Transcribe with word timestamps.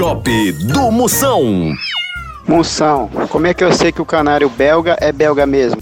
Shop 0.00 0.52
do 0.52 0.90
Moção. 0.90 1.74
Moção, 2.48 3.10
como 3.28 3.46
é 3.46 3.52
que 3.52 3.62
eu 3.62 3.70
sei 3.70 3.92
que 3.92 4.00
o 4.00 4.06
canário 4.06 4.48
belga 4.48 4.96
é 4.98 5.12
belga 5.12 5.44
mesmo? 5.44 5.78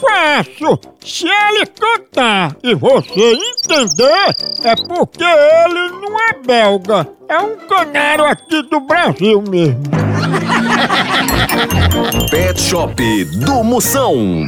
Fácil! 0.00 0.78
Se 1.04 1.26
ele 1.26 1.66
cantar 1.66 2.54
e 2.62 2.72
você 2.72 3.32
entender, 3.32 4.36
é 4.62 4.76
porque 4.86 5.24
ele 5.24 5.88
não 5.88 6.20
é 6.20 6.34
belga. 6.34 7.08
É 7.28 7.38
um 7.38 7.56
canário 7.66 8.26
aqui 8.26 8.62
do 8.62 8.78
Brasil 8.78 9.42
mesmo. 9.50 9.82
Pet 12.30 12.60
Shop 12.60 13.24
do 13.24 13.64
Moção. 13.64 14.46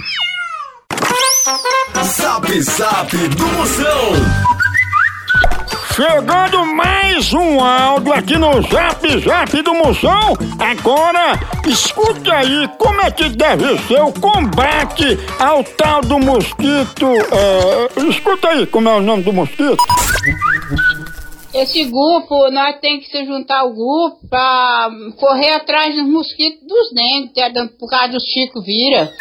Zap 2.01 2.63
Zap 2.63 3.17
do 3.17 3.47
Moção. 3.49 4.13
Chegando 5.97 6.65
mais 6.77 6.94
um 7.33 7.63
áudio 7.63 8.13
aqui 8.13 8.37
no 8.37 8.61
Zap 8.63 9.21
Zap 9.21 9.63
do 9.63 9.75
Moção. 9.75 10.37
Agora, 10.59 11.39
escute 11.65 12.29
aí 12.31 12.69
como 12.77 13.01
é 13.03 13.11
que 13.11 13.29
deve 13.29 13.79
ser 13.87 14.03
o 14.03 14.13
combate 14.13 15.17
ao 15.39 15.63
tal 15.63 16.01
do 16.01 16.19
mosquito. 16.19 17.07
É, 17.07 18.01
escuta 18.09 18.49
aí 18.49 18.67
como 18.67 18.89
é 18.89 18.97
o 18.97 19.03
nome 19.03 19.23
do 19.23 19.33
mosquito. 19.33 19.77
Esse 21.55 21.85
grupo, 21.85 22.51
nós 22.51 22.81
tem 22.81 22.99
que 22.99 23.09
se 23.09 23.25
juntar 23.25 23.61
ao 23.61 23.73
grupo 23.73 24.19
pra 24.29 24.91
correr 25.17 25.53
atrás 25.53 25.95
dos 25.95 26.09
mosquitos 26.09 26.67
dos 26.67 26.93
dengue, 26.93 27.41
é 27.41 27.69
por 27.79 27.89
causa 27.89 28.09
do 28.09 28.21
Chico 28.21 28.61
Vira. 28.61 29.13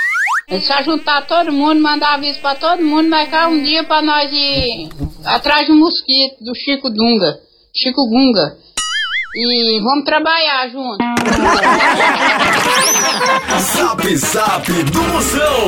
É 0.49 0.59
só 0.59 0.81
juntar 0.81 1.27
todo 1.27 1.53
mundo, 1.53 1.79
mandar 1.79 2.15
aviso 2.15 2.39
pra 2.39 2.55
todo 2.55 2.83
mundo, 2.83 3.07
marcar 3.07 3.49
um 3.49 3.61
dia 3.61 3.83
pra 3.83 4.01
nós 4.01 4.31
ir 4.31 4.89
atrás 5.23 5.67
do 5.67 5.75
mosquito, 5.75 6.43
do 6.43 6.55
Chico 6.55 6.89
Dunga, 6.89 7.39
Chico 7.75 8.07
Gunga. 8.07 8.57
E 9.35 9.81
vamos 9.81 10.05
trabalhar 10.05 10.69
junto. 10.69 10.97
Zap 13.59 14.15
Zap 14.17 14.71
do 14.91 15.01
Moção. 15.03 15.67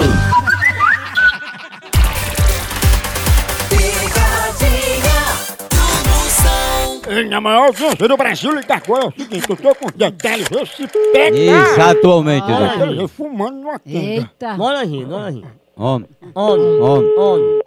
E 7.07 7.23
na 7.29 7.39
maior 7.39 7.67
audiência 7.67 8.07
do 8.07 8.17
Brasil, 8.17 8.51
liga 8.55 8.75
agora 8.75 9.03
é 9.05 9.07
o 9.07 9.11
seguinte: 9.11 9.45
eu 9.49 9.55
tô 9.55 9.75
com 9.75 9.87
detalhes, 9.95 10.47
esse 10.51 10.87
pega. 11.13 11.37
Exatamente, 11.37 12.51
Ah, 12.51 12.55
exatamente. 12.65 12.99
eu 12.99 13.07
fumando 13.07 13.57
numa 13.57 13.77
tenda. 13.79 13.99
Eita. 13.99 14.53
Bora 14.55 14.83
rir, 14.83 15.05
bora 15.05 15.29
rir. 15.29 15.45
Homem, 15.77 16.09
Homem, 16.33 16.79
homem. 16.81 17.13
homem. 17.17 17.61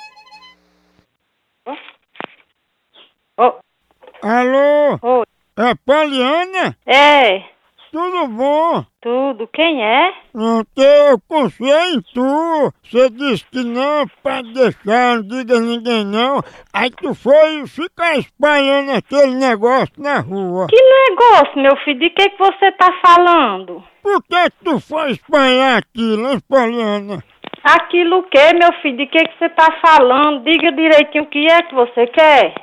Alô? 4.38 4.98
Oi. 5.02 5.24
É 5.58 5.74
Poliana? 5.84 6.76
É, 6.86 7.42
Tudo 7.90 8.28
bom? 8.28 8.84
tudo. 9.00 9.48
Quem 9.52 9.82
é? 9.82 10.12
Não, 10.32 10.62
eu 10.76 11.18
confiei 11.28 11.94
em 11.94 12.00
tu. 12.14 12.72
Você 12.84 13.10
disse 13.10 13.44
que 13.50 13.64
não, 13.64 14.06
pra 14.22 14.40
deixar, 14.42 15.16
não 15.16 15.22
diga 15.26 15.58
ninguém 15.58 16.04
não. 16.04 16.40
Aí 16.72 16.88
tu 16.90 17.12
foi 17.16 17.66
ficar 17.66 18.16
espalhando 18.16 18.92
aquele 18.92 19.34
negócio 19.34 19.94
na 19.98 20.20
rua. 20.20 20.68
Que 20.68 20.80
negócio, 20.80 21.60
meu 21.60 21.76
filho? 21.78 21.98
De 21.98 22.10
que, 22.10 22.28
que 22.30 22.38
você 22.38 22.70
tá 22.72 22.92
falando? 23.04 23.82
Por 24.04 24.22
que 24.22 24.50
que 24.50 24.64
tu 24.64 24.78
foi 24.78 25.10
espalhar 25.10 25.78
aquilo, 25.78 26.30
hein, 26.30 26.38
Poliana? 26.48 27.24
Aquilo 27.64 28.18
o 28.18 28.22
quê, 28.22 28.52
meu 28.54 28.72
filho? 28.82 28.98
De 28.98 29.06
que, 29.06 29.18
que 29.18 29.38
você 29.38 29.48
tá 29.48 29.66
falando? 29.84 30.44
Diga 30.44 30.70
direitinho 30.70 31.24
o 31.24 31.26
que 31.26 31.44
é 31.50 31.62
que 31.62 31.74
você 31.74 32.06
quer. 32.06 32.54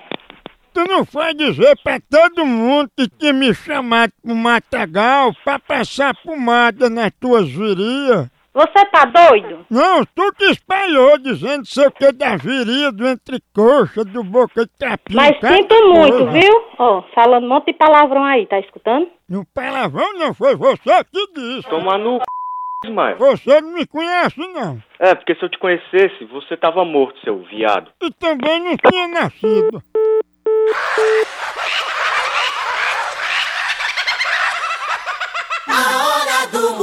Tu 0.76 0.84
não 0.90 1.06
foi 1.06 1.34
dizer 1.34 1.74
pra 1.82 2.02
todo 2.02 2.46
mundo 2.46 2.92
que 2.98 3.08
tinha 3.08 3.32
me 3.32 3.54
chamado 3.54 4.12
pro 4.22 4.36
matagal 4.36 5.32
pra 5.42 5.58
passar 5.58 6.14
pomada 6.22 6.90
nas 6.90 7.12
tuas 7.18 7.48
virias? 7.50 8.30
Você 8.54 8.86
tá 8.92 9.06
doido? 9.06 9.66
Não, 9.70 10.04
tu 10.04 10.34
que 10.34 10.44
espalhou 10.52 11.18
dizendo 11.18 11.66
sei 11.66 11.88
o 11.88 11.92
que 11.92 12.12
da 12.12 12.36
viria, 12.36 12.92
do 12.92 13.08
entrecoxa, 13.08 14.04
do 14.04 14.22
boca 14.22 14.66
de 14.66 14.72
capim. 14.78 15.16
Mas 15.16 15.40
cada 15.40 15.56
sinto 15.56 15.76
muito, 15.94 16.26
coisa. 16.26 16.32
viu? 16.32 16.64
Ó, 16.78 17.04
falando 17.14 17.46
um 17.46 17.50
monte 17.50 17.68
de 17.68 17.74
palavrão 17.74 18.26
aí, 18.26 18.46
tá 18.46 18.60
escutando? 18.60 19.08
No 19.30 19.46
palavrão 19.46 20.14
não 20.20 20.34
foi 20.34 20.58
você 20.58 20.92
que 21.06 21.34
disse. 21.34 21.70
Tomar 21.70 22.00
no 22.00 22.18
c... 22.18 22.92
Maio. 22.92 23.18
Você 23.18 23.62
não 23.62 23.74
me 23.74 23.88
conhece 23.88 24.40
não. 24.54 24.78
É, 25.00 25.16
porque 25.16 25.36
se 25.36 25.44
eu 25.44 25.50
te 25.50 25.58
conhecesse, 25.58 26.26
você 26.26 26.56
tava 26.56 26.84
morto, 26.86 27.20
seu 27.22 27.40
viado. 27.44 27.92
E 28.04 28.12
também 28.12 28.60
não 28.60 28.76
tinha 28.78 29.08
nascido. 29.08 29.82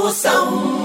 Moção. 0.03 0.82